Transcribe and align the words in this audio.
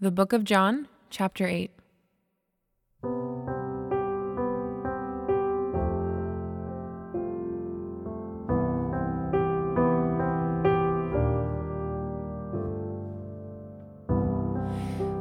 The 0.00 0.10
Book 0.10 0.32
of 0.32 0.42
John, 0.42 0.88
Chapter 1.08 1.46
8. 1.46 1.70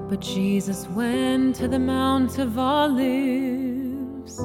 But 0.09 0.19
Jesus 0.19 0.87
went 0.89 1.55
to 1.57 1.67
the 1.67 1.77
Mount 1.77 2.39
of 2.39 2.57
Olives. 2.57 4.39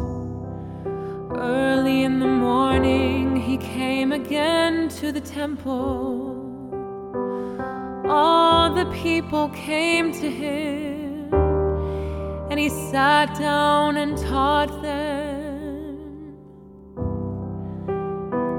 Early 1.40 2.02
in 2.02 2.20
the 2.20 2.26
morning, 2.26 3.34
he 3.34 3.56
came 3.56 4.12
again 4.12 4.90
to 4.90 5.10
the 5.10 5.22
temple. 5.22 6.28
All 8.06 8.74
the 8.74 8.86
people 9.02 9.48
came 9.50 10.12
to 10.12 10.28
him, 10.28 11.32
and 12.50 12.58
he 12.58 12.68
sat 12.68 13.32
down 13.38 13.96
and 13.96 14.18
taught 14.18 14.82
them. 14.82 16.36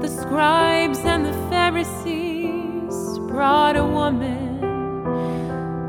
The 0.00 0.08
scribes 0.08 1.00
and 1.00 1.26
the 1.26 1.34
Pharisees 1.50 3.18
brought 3.28 3.76
a 3.76 3.84
woman 3.84 4.60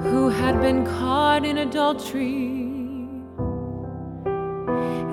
who 0.01 0.27
had 0.29 0.59
been 0.59 0.85
caught 0.85 1.45
in 1.45 1.59
adultery, 1.59 2.59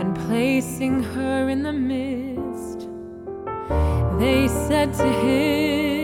and 0.00 0.16
placing 0.27 1.02
her 1.14 1.48
in 1.48 1.62
the 1.62 1.72
midst, 1.72 2.88
they 4.18 4.48
said 4.48 4.92
to 4.94 5.08
him, 5.22 5.97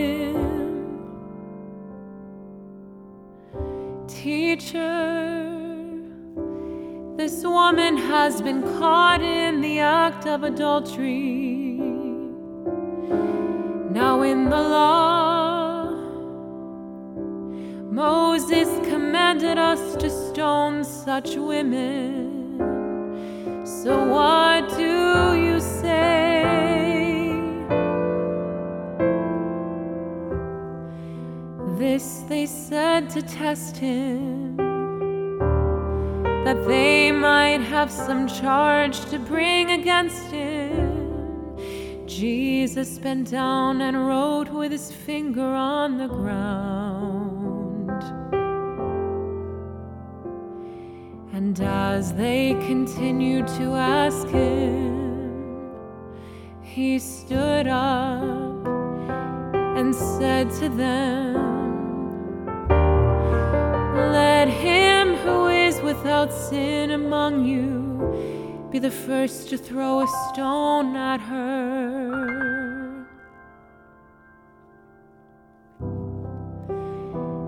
This 7.17 7.43
woman 7.43 7.97
has 7.97 8.41
been 8.41 8.61
caught 8.77 9.21
in 9.21 9.59
the 9.59 9.79
act 9.79 10.25
of 10.27 10.43
adultery. 10.43 11.73
Now, 13.91 14.21
in 14.21 14.49
the 14.49 14.61
law, 14.61 15.89
Moses 17.91 18.69
commanded 18.87 19.57
us 19.57 19.97
to 19.97 20.09
stone 20.09 20.85
such 20.85 21.35
women. 21.35 22.57
So, 23.65 23.95
to 33.09 33.21
test 33.21 33.77
him, 33.77 34.57
that 36.43 36.65
they 36.67 37.11
might 37.11 37.61
have 37.61 37.89
some 37.91 38.27
charge 38.27 38.99
to 39.11 39.19
bring 39.19 39.71
against 39.71 40.27
him. 40.27 41.05
Jesus 42.07 42.97
bent 42.99 43.31
down 43.31 43.81
and 43.81 44.07
wrote 44.07 44.49
with 44.49 44.71
his 44.71 44.91
finger 44.91 45.41
on 45.41 45.97
the 45.97 46.07
ground. 46.07 47.05
And 51.33 51.59
as 51.59 52.13
they 52.13 52.53
continued 52.65 53.47
to 53.59 53.73
ask 53.73 54.27
him, 54.27 55.71
he 56.61 56.99
stood 56.99 57.67
up 57.67 58.67
and 59.77 59.93
said 59.93 60.49
to 60.61 60.69
them, 60.69 61.44
without 65.97 66.31
sin 66.31 66.91
among 66.91 67.45
you 67.45 68.69
be 68.71 68.79
the 68.79 68.91
first 68.91 69.49
to 69.49 69.57
throw 69.57 70.01
a 70.01 70.07
stone 70.27 70.95
at 70.95 71.21
her. 71.21 73.07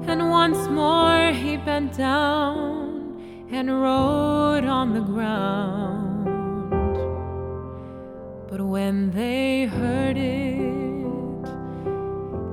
And 0.07 0.29
once 0.29 0.67
more 0.69 1.31
he 1.33 1.57
bent 1.57 1.97
down 1.97 3.47
and 3.51 3.69
wrote 3.69 4.65
on 4.65 4.93
the 4.93 5.01
ground. 5.01 6.25
But 8.49 8.61
when 8.61 9.11
they 9.11 9.65
heard 9.65 10.17
it, 10.17 11.45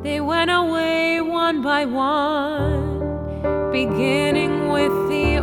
they 0.02 0.20
went 0.20 0.50
away 0.50 1.20
one 1.20 1.62
by 1.62 1.84
one, 1.86 3.70
beginning 3.70 4.68
with 4.68 4.92
the 5.08 5.33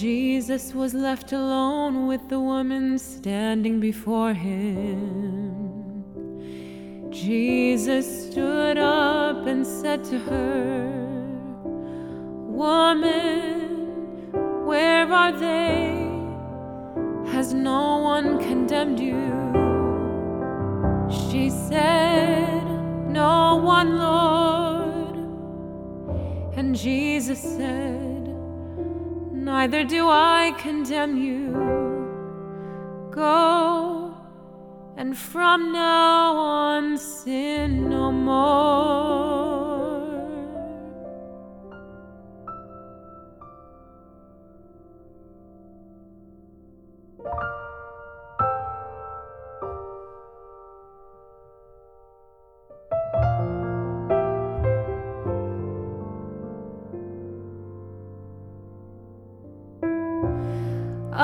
Jesus 0.00 0.72
was 0.72 0.94
left 0.94 1.32
alone 1.32 2.06
with 2.06 2.26
the 2.30 2.40
woman 2.40 2.98
standing 2.98 3.80
before 3.80 4.32
him. 4.32 6.02
Jesus 7.10 8.30
stood 8.30 8.78
up 8.78 9.46
and 9.46 9.66
said 9.66 10.02
to 10.04 10.18
her, 10.18 10.90
Woman, 12.46 14.32
where 14.64 15.12
are 15.12 15.32
they? 15.32 16.08
Has 17.32 17.52
no 17.52 17.98
one 17.98 18.38
condemned 18.38 19.00
you? 19.00 19.20
She 21.10 21.50
said, 21.50 22.64
No 23.06 23.56
one, 23.56 23.98
Lord. 23.98 25.16
And 26.56 26.74
Jesus 26.74 27.38
said, 27.38 28.09
Neither 29.52 29.82
do 29.82 30.08
I 30.08 30.54
condemn 30.58 31.16
you. 31.16 31.50
Go 33.10 34.14
and 34.96 35.18
from 35.18 35.72
now 35.72 36.36
on 36.36 36.96
sin 36.96 37.90
no 37.90 38.12
more. 38.12 39.49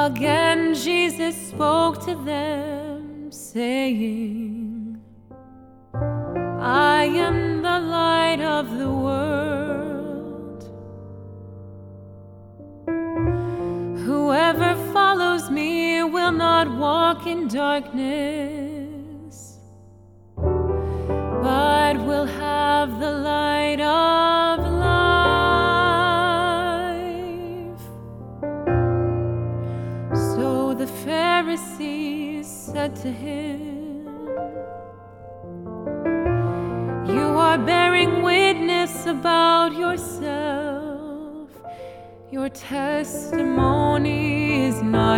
Again, 0.07 0.73
Jesus 0.73 1.35
spoke 1.49 2.05
to 2.05 2.15
them, 2.15 3.33
saying, 3.33 5.03
I 6.61 7.07
am 7.27 7.61
the 7.61 7.81
light 7.81 8.41
of 8.41 8.79
the 8.79 8.89
world. 8.89 10.63
Whoever 14.07 14.77
follows 14.93 15.51
me 15.51 16.05
will 16.05 16.31
not 16.31 16.71
walk 16.71 17.27
in 17.27 17.49
darkness, 17.49 18.76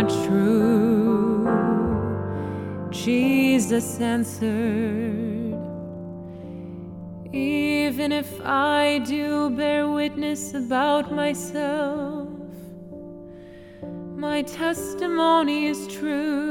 true. 0.09 1.47
Jesus 2.91 3.99
answered, 3.99 5.55
Even 7.31 8.11
if 8.11 8.41
I 8.41 8.99
do 9.05 9.49
bear 9.51 9.87
witness 9.87 10.53
about 10.53 11.13
myself, 11.13 12.27
my 14.15 14.41
testimony 14.41 15.67
is 15.67 15.87
true. 15.87 16.49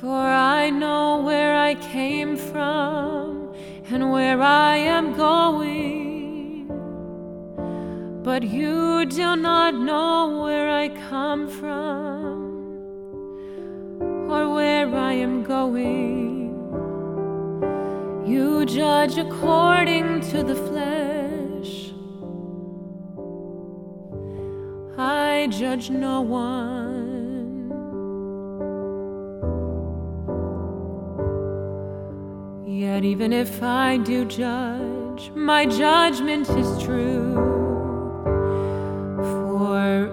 For 0.00 0.08
I 0.08 0.70
know 0.70 1.22
where 1.22 1.54
I 1.56 1.74
came 1.74 2.36
from 2.36 3.52
and 3.90 4.12
where 4.12 4.40
I 4.40 4.76
am 4.76 5.16
going. 5.16 5.97
But 8.22 8.42
you 8.42 9.06
do 9.06 9.36
not 9.36 9.74
know 9.74 10.42
where 10.42 10.68
I 10.68 10.88
come 11.08 11.48
from 11.48 12.48
or 14.28 14.52
where 14.54 14.94
I 14.94 15.12
am 15.12 15.44
going. 15.44 16.48
You 18.26 18.66
judge 18.66 19.16
according 19.18 20.20
to 20.32 20.42
the 20.42 20.54
flesh. 20.54 21.92
I 24.98 25.46
judge 25.50 25.88
no 25.88 26.20
one. 26.20 27.68
Yet, 32.66 33.04
even 33.04 33.32
if 33.32 33.62
I 33.62 33.96
do 33.98 34.24
judge, 34.24 35.30
my 35.34 35.66
judgment 35.66 36.50
is 36.50 36.82
true. 36.82 37.67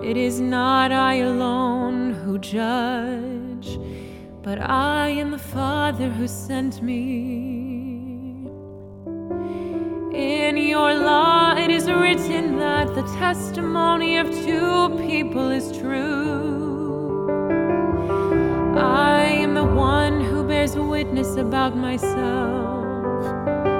It 0.05 0.17
is 0.17 0.39
not 0.39 0.91
I 0.91 1.15
alone 1.15 2.13
who 2.13 2.37
judge 2.37 3.79
but 4.43 4.59
I 4.61 5.09
and 5.09 5.33
the 5.33 5.39
Father 5.39 6.09
who 6.11 6.27
sent 6.27 6.83
me. 6.83 8.45
In 10.13 10.57
your 10.57 10.93
law 10.93 11.55
it 11.57 11.71
is 11.71 11.89
written 11.89 12.57
that 12.57 12.93
the 12.93 13.01
testimony 13.17 14.17
of 14.17 14.29
two 14.29 14.95
people 15.07 15.49
is 15.49 15.75
true. 15.75 17.25
I 18.77 19.23
am 19.25 19.55
the 19.55 19.65
one 19.65 20.21
who 20.21 20.43
bears 20.43 20.75
witness 20.77 21.35
about 21.35 21.75
myself, 21.75 23.25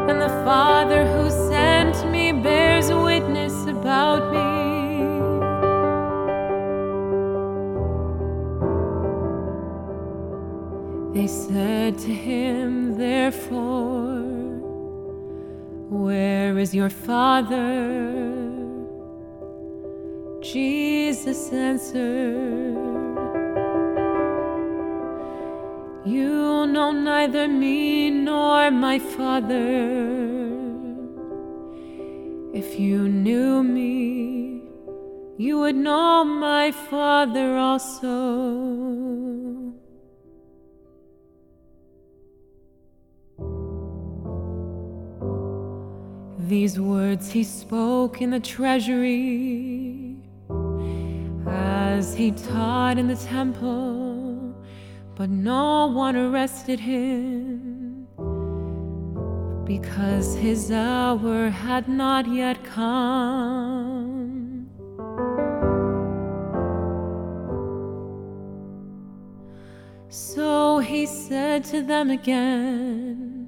and 0.10 0.20
the 0.20 0.34
Father 0.44 1.06
who 1.06 1.30
sent 1.52 2.10
me 2.10 2.32
bears 2.32 2.92
witness 2.92 3.68
about 3.68 4.34
me. 4.34 4.55
They 11.16 11.28
said 11.28 11.98
to 12.00 12.14
him, 12.14 12.98
therefore, 12.98 14.20
Where 15.88 16.60
is 16.60 16.76
your 16.76 16.90
father? 16.90 18.52
Jesus 20.42 21.54
answered, 21.54 22.76
You 26.06 26.68
know 26.68 26.92
neither 26.92 27.48
me 27.48 28.10
nor 28.10 28.70
my 28.72 29.00
father. 29.00 30.04
If 32.54 32.78
you 32.78 33.08
knew 33.08 33.64
me, 33.64 34.64
you 35.38 35.60
would 35.60 35.78
know 35.78 36.26
my 36.26 36.72
father 36.72 37.56
also. 37.56 39.45
These 46.48 46.80
words 46.80 47.32
he 47.32 47.44
spoke 47.44 48.22
in 48.22 48.30
the 48.30 48.40
treasury 48.40 50.16
as 51.48 52.14
he 52.14 52.34
taught 52.34 53.00
in 53.00 53.08
the 53.08 53.16
temple, 53.16 54.54
but 55.16 55.32
no 55.32 55.88
one 55.88 56.16
arrested 56.16 56.80
him 56.80 58.08
because 59.66 60.36
his 60.36 60.70
hour 60.70 61.50
had 61.50 61.90
not 61.90 62.32
yet 62.32 62.64
come. 62.64 64.70
So 70.10 70.78
he 70.78 71.08
said 71.08 71.64
to 71.66 71.82
them 71.82 72.12
again. 72.12 73.45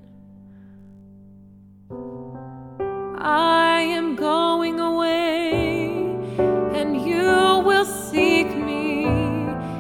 I 3.20 3.82
am 3.82 4.16
going 4.16 4.80
away, 4.80 5.90
and 6.74 7.02
you 7.02 7.64
will 7.66 7.86
seek 7.86 8.48
me, 8.56 9.06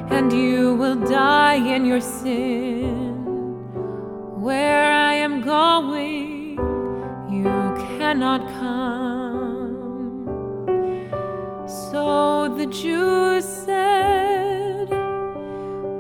and 0.09 0.33
you 0.33 0.73
will 0.75 0.95
die 0.95 1.55
in 1.55 1.85
your 1.85 2.01
sin. 2.01 3.23
Where 4.41 4.91
I 4.91 5.13
am 5.13 5.41
going, 5.41 6.57
you 7.29 7.53
cannot 7.97 8.41
come. 8.59 9.77
So 11.67 12.55
the 12.57 12.65
Jews 12.65 13.45
said, 13.45 14.89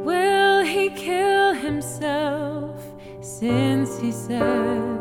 Will 0.03 0.63
he 0.63 0.89
kill 0.89 1.53
himself, 1.53 2.81
since 3.21 3.99
he 3.99 4.11
says, 4.11 4.96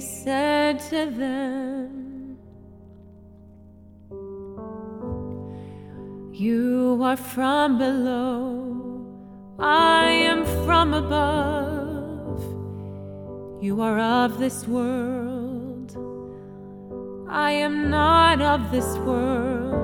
Said 0.00 0.78
to 0.90 1.10
them, 1.10 2.38
You 6.32 7.00
are 7.02 7.16
from 7.16 7.78
below, 7.78 9.04
I 9.58 10.10
am 10.10 10.44
from 10.64 10.94
above. 10.94 12.42
You 13.60 13.80
are 13.80 13.98
of 13.98 14.38
this 14.38 14.68
world, 14.68 15.96
I 17.28 17.50
am 17.50 17.90
not 17.90 18.40
of 18.40 18.70
this 18.70 18.96
world. 18.98 19.74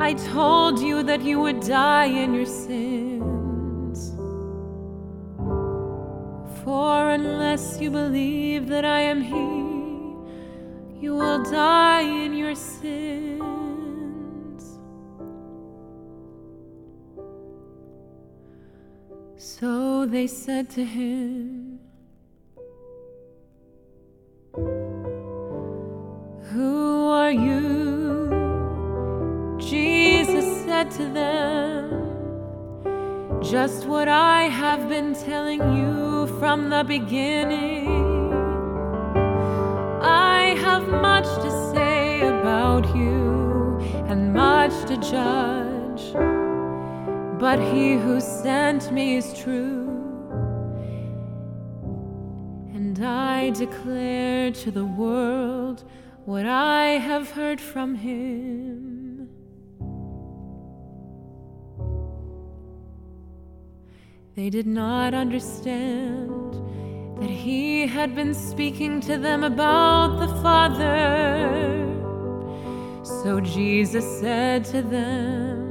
I 0.00 0.14
told 0.14 0.78
you 0.78 1.02
that 1.02 1.22
you 1.22 1.40
would 1.40 1.58
die 1.60 2.06
in 2.06 2.34
your 2.34 2.46
sins. 2.46 3.35
For 6.66 7.10
unless 7.10 7.80
you 7.80 7.92
believe 7.92 8.66
that 8.66 8.84
I 8.84 8.98
am 9.02 9.22
He, 9.22 11.00
you 11.00 11.14
will 11.14 11.44
die 11.44 12.02
in 12.02 12.34
your 12.34 12.56
sins. 12.56 13.46
So 19.36 20.06
they 20.06 20.26
said 20.26 20.68
to 20.70 20.84
him, 20.84 21.78
Who 26.50 27.06
are 27.06 27.30
you? 27.30 28.26
Jesus 29.60 30.64
said 30.64 30.90
to 30.90 31.04
them 31.12 32.05
just 33.50 33.86
what 33.86 34.08
I 34.08 34.44
have 34.44 34.88
been 34.88 35.14
telling 35.14 35.60
you 35.76 36.26
from 36.40 36.68
the 36.68 36.82
beginning. 36.82 38.32
I 40.02 40.56
have 40.58 40.88
much 40.88 41.26
to 41.44 41.72
say 41.72 42.22
about 42.22 42.84
you 42.96 43.78
and 44.08 44.34
much 44.34 44.72
to 44.88 44.96
judge, 44.96 46.12
but 47.38 47.60
he 47.60 47.94
who 47.94 48.20
sent 48.20 48.90
me 48.90 49.16
is 49.16 49.32
true. 49.38 49.86
And 52.74 52.98
I 52.98 53.50
declare 53.50 54.50
to 54.50 54.72
the 54.72 54.84
world 54.84 55.84
what 56.24 56.46
I 56.46 56.98
have 56.98 57.30
heard 57.30 57.60
from 57.60 57.94
him. 57.94 58.95
They 64.36 64.50
did 64.50 64.66
not 64.66 65.14
understand 65.14 66.30
that 67.18 67.30
he 67.30 67.86
had 67.86 68.14
been 68.14 68.34
speaking 68.34 69.00
to 69.00 69.16
them 69.16 69.42
about 69.42 70.18
the 70.18 70.28
Father. 70.42 71.86
So 73.02 73.40
Jesus 73.40 74.04
said 74.20 74.66
to 74.66 74.82
them, 74.82 75.70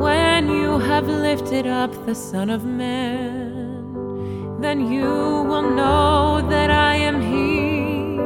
When 0.00 0.48
you 0.48 0.78
have 0.78 1.06
lifted 1.06 1.66
up 1.66 1.92
the 2.06 2.14
Son 2.14 2.48
of 2.48 2.64
Man, 2.64 4.56
then 4.62 4.90
you 4.90 5.04
will 5.04 5.68
know 5.68 6.48
that 6.48 6.70
I 6.70 6.94
am 6.94 7.20
He, 7.20 8.16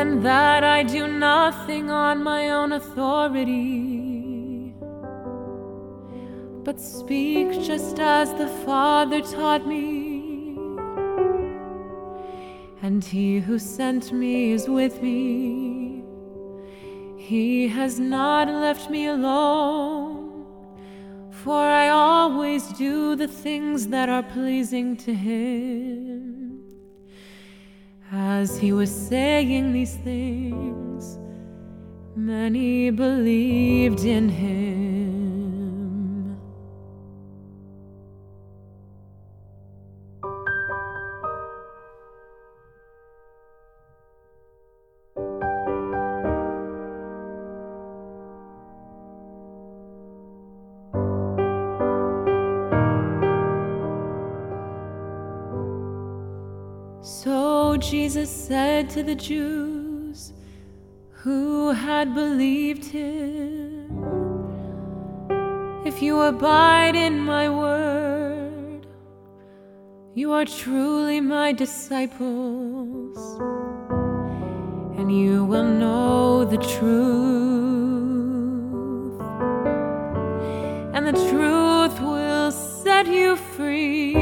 and 0.00 0.24
that 0.24 0.64
I 0.64 0.84
do 0.84 1.06
nothing 1.06 1.90
on 1.90 2.22
my 2.22 2.48
own 2.48 2.72
authority 2.72 3.87
but 6.68 6.78
speak 6.78 7.50
just 7.62 7.98
as 7.98 8.34
the 8.34 8.46
Father 8.66 9.22
taught 9.22 9.66
me. 9.66 10.54
And 12.82 13.02
he 13.02 13.38
who 13.38 13.58
sent 13.58 14.12
me 14.12 14.52
is 14.52 14.68
with 14.68 15.02
me. 15.02 16.04
He 17.16 17.68
has 17.68 17.98
not 17.98 18.48
left 18.48 18.90
me 18.90 19.06
alone, 19.06 20.44
for 21.30 21.58
I 21.58 21.88
always 21.88 22.64
do 22.74 23.16
the 23.16 23.28
things 23.28 23.88
that 23.88 24.10
are 24.10 24.24
pleasing 24.24 24.94
to 25.06 25.14
him. 25.14 26.60
As 28.12 28.58
he 28.58 28.72
was 28.72 28.90
saying 28.94 29.72
these 29.72 29.96
things, 29.96 31.18
many 32.14 32.90
believed 32.90 34.04
in 34.04 34.28
him. 34.28 35.07
Said 58.48 58.88
to 58.88 59.02
the 59.02 59.14
Jews 59.14 60.32
who 61.10 61.70
had 61.72 62.14
believed 62.14 62.82
him, 62.82 63.90
If 65.84 66.00
you 66.00 66.22
abide 66.22 66.96
in 66.96 67.18
my 67.18 67.50
word, 67.50 68.86
you 70.14 70.32
are 70.32 70.46
truly 70.46 71.20
my 71.20 71.52
disciples, 71.52 73.18
and 74.98 75.14
you 75.14 75.44
will 75.44 75.68
know 75.82 76.46
the 76.46 76.56
truth, 76.56 77.20
and 80.94 81.06
the 81.06 81.18
truth 81.30 82.00
will 82.00 82.50
set 82.50 83.06
you 83.06 83.36
free. 83.36 84.17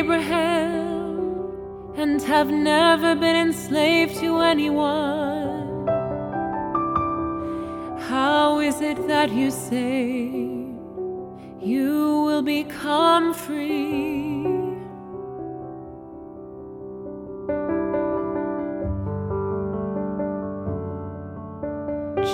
Abraham 0.00 1.92
and 1.94 2.22
have 2.22 2.50
never 2.50 3.14
been 3.14 3.36
enslaved 3.36 4.14
to 4.20 4.38
anyone. 4.38 5.86
How 8.08 8.60
is 8.60 8.80
it 8.80 8.98
that 9.08 9.30
you 9.30 9.50
say 9.50 10.30
you 11.72 12.22
will 12.24 12.40
become 12.40 13.34
free? 13.34 14.46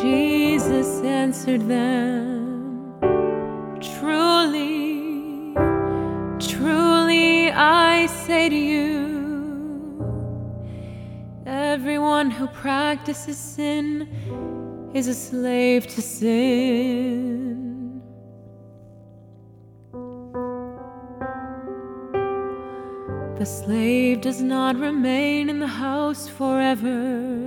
Jesus 0.03 0.89
answered 1.03 1.63
them, 1.63 2.36
practices 13.07 13.39
sin 13.39 14.09
is 14.93 15.07
a 15.07 15.15
slave 15.15 15.87
to 15.87 16.03
sin. 16.03 18.03
The 23.39 23.47
slave 23.47 24.23
does 24.23 24.43
not 24.43 24.75
remain 24.75 25.49
in 25.49 25.61
the 25.61 25.69
house 25.69 26.27
forever 26.27 27.45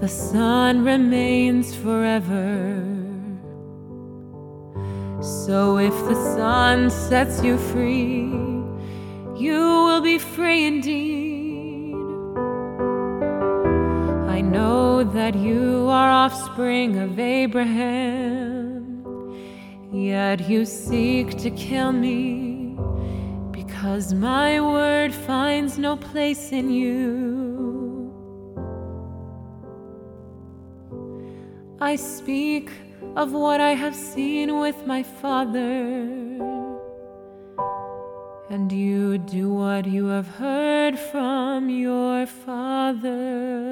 the 0.00 0.08
Son 0.08 0.84
remains 0.84 1.76
forever. 1.76 2.82
So 5.22 5.78
if 5.78 5.94
the 6.10 6.16
Son 6.34 6.90
sets 6.90 7.44
you 7.44 7.56
free, 7.56 8.24
you 9.36 9.60
will 9.86 10.00
be 10.00 10.18
free 10.18 10.66
indeed. 10.66 11.21
That 15.04 15.34
you 15.34 15.88
are 15.88 16.10
offspring 16.10 16.98
of 16.98 17.18
Abraham, 17.18 19.04
yet 19.92 20.48
you 20.48 20.64
seek 20.64 21.36
to 21.38 21.50
kill 21.50 21.90
me 21.90 22.76
because 23.50 24.14
my 24.14 24.60
word 24.60 25.12
finds 25.12 25.76
no 25.76 25.96
place 25.96 26.52
in 26.52 26.70
you. 26.70 28.12
I 31.80 31.96
speak 31.96 32.70
of 33.16 33.32
what 33.32 33.60
I 33.60 33.74
have 33.74 33.96
seen 33.96 34.60
with 34.60 34.86
my 34.86 35.02
Father, 35.02 36.12
and 38.50 38.70
you 38.70 39.18
do 39.18 39.52
what 39.52 39.86
you 39.86 40.06
have 40.06 40.28
heard 40.28 40.96
from 40.96 41.68
your 41.68 42.26
Father. 42.26 43.62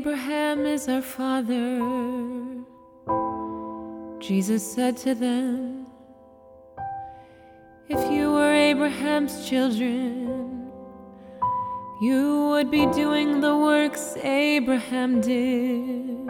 Abraham 0.00 0.64
is 0.64 0.88
our 0.88 1.02
father. 1.02 1.78
Jesus 4.18 4.62
said 4.64 4.96
to 4.96 5.14
them, 5.14 5.86
If 7.86 8.10
you 8.10 8.32
were 8.32 8.54
Abraham's 8.54 9.46
children, 9.46 10.72
you 12.00 12.48
would 12.48 12.70
be 12.70 12.86
doing 12.86 13.42
the 13.42 13.54
works 13.54 14.16
Abraham 14.22 15.20
did. 15.20 16.26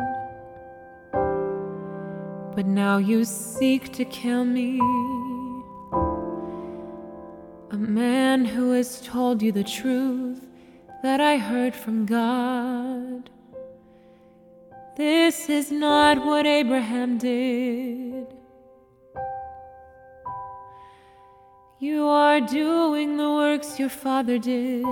But 2.56 2.66
now 2.66 2.98
you 2.98 3.24
seek 3.24 3.92
to 3.92 4.04
kill 4.04 4.44
me 4.44 4.80
a 7.70 7.76
man 7.76 8.46
who 8.46 8.72
has 8.72 9.00
told 9.00 9.40
you 9.40 9.52
the 9.52 9.62
truth 9.62 10.44
that 11.04 11.20
I 11.20 11.36
heard 11.36 11.76
from 11.76 12.04
God. 12.04 13.30
This 15.00 15.48
is 15.48 15.72
not 15.72 16.26
what 16.26 16.44
Abraham 16.44 17.16
did. 17.16 18.26
You 21.78 22.06
are 22.06 22.42
doing 22.42 23.16
the 23.16 23.30
works 23.30 23.78
your 23.78 23.88
father 23.88 24.36
did. 24.36 24.84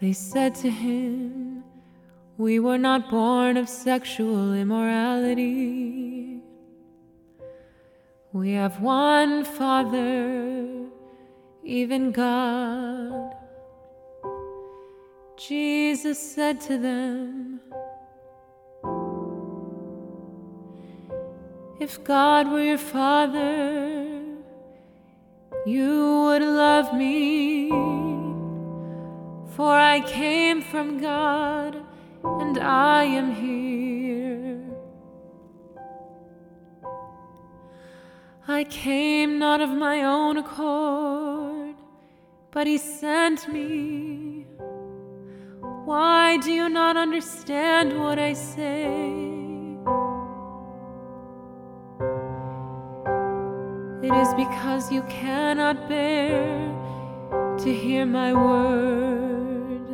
They 0.00 0.14
said 0.14 0.54
to 0.62 0.70
him, 0.70 1.64
We 2.38 2.60
were 2.60 2.78
not 2.78 3.10
born 3.10 3.58
of 3.58 3.68
sexual 3.68 4.54
immorality. 4.54 6.40
We 8.32 8.52
have 8.52 8.80
one 8.80 9.44
Father, 9.44 10.86
even 11.62 12.10
God. 12.10 13.39
Jesus 15.48 16.18
said 16.34 16.60
to 16.60 16.76
them, 16.76 17.60
If 21.80 22.04
God 22.04 22.52
were 22.52 22.62
your 22.62 22.76
Father, 22.76 24.20
you 25.64 26.24
would 26.24 26.42
love 26.42 26.94
me. 26.94 27.70
For 29.56 29.72
I 29.72 30.02
came 30.06 30.60
from 30.60 31.00
God 31.00 31.82
and 32.22 32.58
I 32.58 33.04
am 33.04 33.32
here. 33.32 34.60
I 38.46 38.64
came 38.64 39.38
not 39.38 39.62
of 39.62 39.70
my 39.70 40.02
own 40.02 40.36
accord, 40.36 41.76
but 42.50 42.66
He 42.66 42.76
sent 42.76 43.50
me. 43.50 44.39
Why 45.90 46.36
do 46.36 46.52
you 46.52 46.68
not 46.68 46.96
understand 46.96 47.98
what 47.98 48.16
I 48.16 48.32
say? 48.32 48.84
It 54.06 54.14
is 54.22 54.32
because 54.34 54.92
you 54.92 55.02
cannot 55.08 55.88
bear 55.88 56.46
to 57.58 57.74
hear 57.74 58.06
my 58.06 58.32
word. 58.32 59.88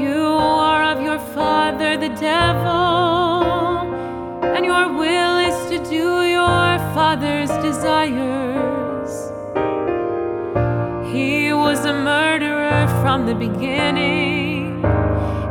You 0.00 0.22
are 0.24 0.82
of 0.92 1.02
your 1.02 1.18
father, 1.36 1.98
the 1.98 2.08
devil, 2.08 3.92
and 4.54 4.64
your 4.64 4.94
will 4.94 5.38
is 5.50 5.58
to 5.68 5.76
do 5.90 6.22
your 6.22 6.78
father's 6.96 7.50
desires. 7.62 8.35
From 13.06 13.24
the 13.24 13.36
beginning 13.36 14.84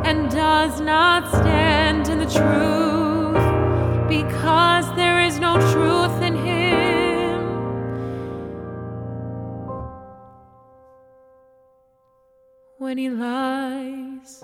and 0.03 0.29
does 0.29 0.81
not 0.81 1.25
stand 1.29 2.09
in 2.09 2.19
the 2.19 2.25
truth 2.25 4.09
because 4.09 4.93
there 4.97 5.21
is 5.21 5.39
no 5.39 5.53
truth 5.71 6.21
in 6.21 6.35
him. 6.35 7.39
When 12.77 12.97
he 12.97 13.09
lies, 13.09 14.43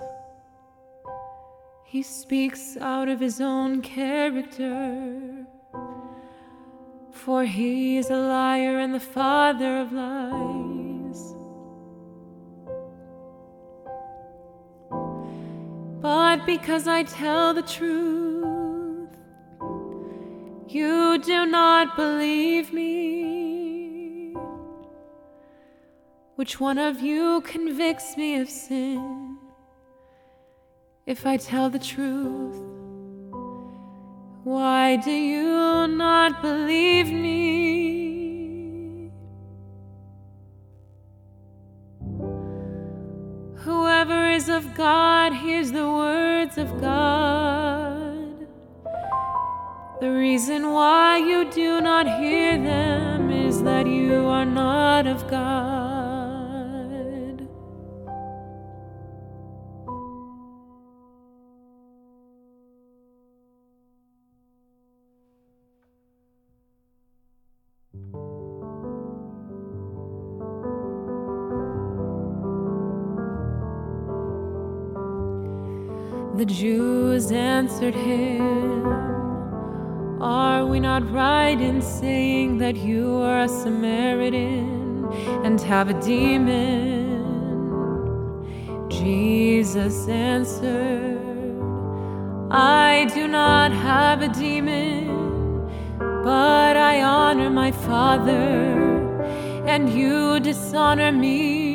he 1.84 2.02
speaks 2.02 2.78
out 2.78 3.10
of 3.10 3.20
his 3.20 3.42
own 3.42 3.82
character. 3.82 5.44
For 7.10 7.44
he 7.44 7.98
is 7.98 8.08
a 8.08 8.16
liar 8.16 8.78
and 8.78 8.94
the 8.94 9.00
father 9.00 9.80
of 9.80 9.92
lies. 9.92 10.91
But 16.02 16.44
because 16.46 16.88
I 16.88 17.04
tell 17.04 17.54
the 17.54 17.62
truth, 17.62 19.08
you 20.66 21.18
do 21.18 21.46
not 21.46 21.94
believe 21.94 22.72
me. 22.72 24.34
Which 26.34 26.58
one 26.58 26.78
of 26.78 27.00
you 27.00 27.40
convicts 27.42 28.16
me 28.16 28.40
of 28.40 28.50
sin? 28.50 29.36
If 31.06 31.24
I 31.24 31.36
tell 31.36 31.70
the 31.70 31.78
truth, 31.78 32.60
why 34.42 34.96
do 34.96 35.12
you 35.12 35.86
not 35.86 36.42
believe 36.42 37.12
me? 37.12 37.81
Whoever 43.64 44.28
is 44.28 44.48
of 44.48 44.74
God 44.74 45.32
hears 45.32 45.70
the 45.70 45.86
words 45.86 46.58
of 46.58 46.80
God. 46.80 48.48
The 50.00 50.10
reason 50.10 50.72
why 50.72 51.18
you 51.18 51.48
do 51.48 51.80
not 51.80 52.08
hear 52.18 52.58
them 52.58 53.30
is 53.30 53.62
that 53.62 53.86
you 53.86 54.26
are 54.26 54.44
not 54.44 55.06
of 55.06 55.30
God. 55.30 55.91
The 76.42 76.52
Jews 76.52 77.30
answered 77.30 77.94
him, 77.94 78.84
Are 80.20 80.66
we 80.66 80.80
not 80.80 81.08
right 81.08 81.60
in 81.60 81.80
saying 81.80 82.58
that 82.58 82.74
you 82.74 83.14
are 83.18 83.42
a 83.42 83.48
Samaritan 83.48 85.08
and 85.44 85.60
have 85.60 85.88
a 85.88 85.94
demon? 86.00 87.22
Jesus 88.90 90.08
answered, 90.08 91.20
I 92.50 93.08
do 93.14 93.28
not 93.28 93.70
have 93.70 94.22
a 94.22 94.28
demon, 94.28 95.70
but 96.24 96.76
I 96.76 97.02
honor 97.02 97.50
my 97.50 97.70
Father, 97.70 99.62
and 99.64 99.88
you 99.88 100.40
dishonor 100.40 101.12
me. 101.12 101.71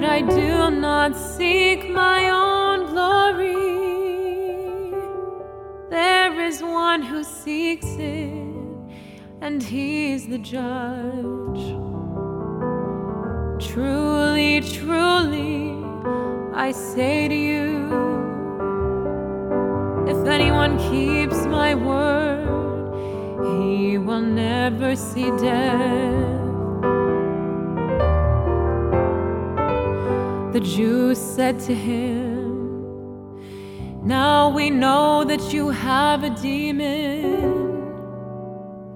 Yet 0.00 0.08
I 0.08 0.22
do 0.22 0.70
not 0.70 1.14
seek 1.14 1.90
my 1.90 2.30
own 2.30 2.86
glory. 2.86 3.52
There 5.90 6.40
is 6.40 6.62
one 6.62 7.02
who 7.02 7.22
seeks 7.22 7.84
it, 7.98 8.42
and 9.42 9.62
he 9.62 10.12
is 10.12 10.26
the 10.26 10.38
judge. 10.38 11.64
Truly, 13.60 14.62
truly, 14.62 15.84
I 16.54 16.72
say 16.72 17.28
to 17.28 17.34
you, 17.34 17.68
if 20.08 20.26
anyone 20.26 20.78
keeps 20.78 21.44
my 21.44 21.74
word, 21.74 22.48
he 23.52 23.98
will 23.98 24.22
never 24.22 24.96
see 24.96 25.30
death. 25.32 26.49
The 30.60 30.66
Jews 30.66 31.18
said 31.18 31.58
to 31.60 31.74
him, 31.74 33.32
Now 34.06 34.50
we 34.50 34.68
know 34.68 35.24
that 35.24 35.54
you 35.54 35.70
have 35.70 36.22
a 36.22 36.28
demon. 36.28 37.88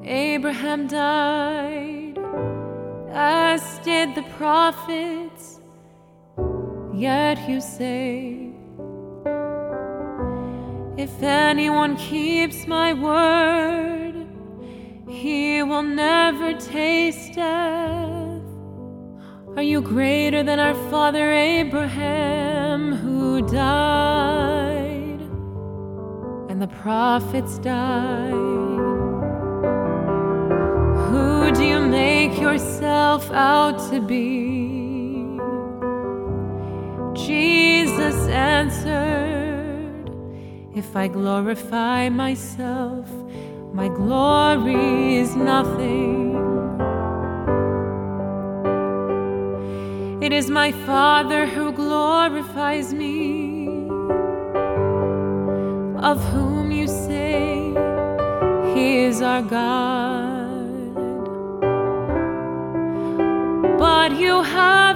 Abraham 0.05 0.87
died, 0.87 2.19
as 3.11 3.79
did 3.79 4.15
the 4.15 4.25
prophets. 4.37 5.61
Yet 6.93 7.49
you 7.49 7.63
say, 7.63 8.51
If 10.99 11.23
anyone 11.23 11.97
keeps 11.97 12.67
my 12.67 12.93
word, 12.93 14.27
he 15.09 15.63
will 15.63 15.83
never 15.83 16.53
taste 16.53 17.33
death. 17.33 18.34
Are 19.57 19.63
you 19.63 19.81
greater 19.81 20.43
than 20.43 20.59
our 20.59 20.75
father 20.91 21.33
Abraham, 21.33 22.93
who 22.93 23.41
died, 23.43 25.21
and 26.51 26.61
the 26.61 26.67
prophets 26.67 27.59
died? 27.59 28.33
Who 31.07 31.53
do 31.53 31.63
you 31.63 31.79
make 31.87 32.41
yourself 32.41 33.31
out 33.31 33.79
to 33.93 34.01
be? 34.01 35.39
Jesus 37.15 38.27
answered, 38.27 40.11
If 40.75 40.97
I 40.97 41.07
glorify 41.07 42.09
myself, 42.09 43.09
my 43.73 43.87
glory 43.87 45.15
is 45.15 45.37
nothing. 45.37 46.44
It 50.25 50.33
is 50.33 50.49
my 50.49 50.73
Father 50.73 51.45
who 51.45 51.71
glorifies 51.71 52.95
me, 52.95 53.69
of 56.03 56.19
whom 56.33 56.71
you 56.71 56.89
say 56.89 57.69
he 58.73 59.05
is 59.05 59.21
our 59.21 59.43
God. 59.43 60.95
But 63.79 64.13
you 64.13 64.41
have 64.41 64.94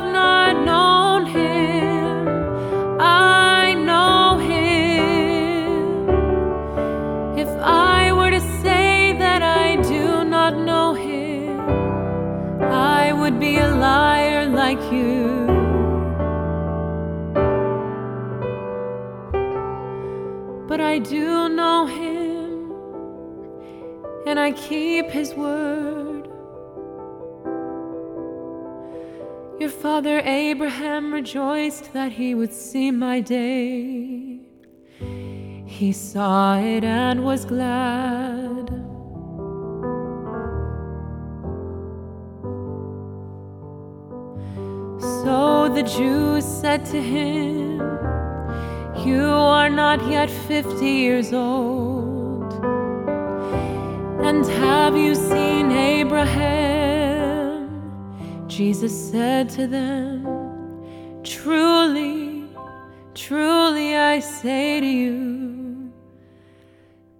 and 24.38 24.54
I 24.54 24.58
keep 24.68 25.06
his 25.10 25.34
word. 25.34 26.28
Your 29.58 29.70
father 29.70 30.20
Abraham 30.20 31.12
rejoiced 31.12 31.92
that 31.92 32.12
he 32.12 32.34
would 32.34 32.52
see 32.52 32.90
my 32.92 33.20
day. 33.20 34.40
He 35.66 35.92
saw 35.92 36.56
it 36.58 36.84
and 36.84 37.24
was 37.24 37.44
glad. 37.44 38.66
So 45.22 45.68
the 45.74 45.82
Jews 45.96 46.44
said 46.44 46.84
to 46.86 47.00
him, 47.02 47.80
You 49.04 49.24
are 49.24 49.70
not 49.70 50.08
yet 50.08 50.30
fifty 50.30 50.90
years 51.04 51.32
old, 51.32 51.97
And 54.20 54.44
have 54.44 54.96
you 54.96 55.14
seen 55.14 55.70
Abraham? 55.70 56.48
Jesus 58.48 59.10
said 59.10 59.48
to 59.50 59.66
them, 59.66 60.24
Truly, 61.22 62.44
truly 63.14 63.96
I 63.96 64.18
say 64.20 64.80
to 64.80 64.86
you, 64.86 65.92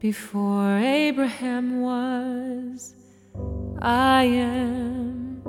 before 0.00 0.76
Abraham 0.78 1.80
was, 1.80 2.94
I 3.80 4.24
am. 4.24 5.42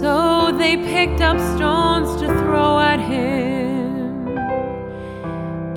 So 0.00 0.52
they 0.56 0.76
picked 0.76 1.20
up 1.20 1.38
stones 1.56 2.20
to 2.20 2.26
throw 2.26 2.78
at 2.78 3.00
him. 3.00 3.57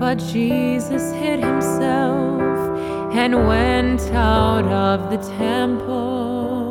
But 0.01 0.17
Jesus 0.17 1.13
hid 1.13 1.41
himself 1.41 2.41
and 3.13 3.47
went 3.47 4.01
out 4.11 4.65
of 4.65 5.11
the 5.11 5.17
temple. 5.37 6.70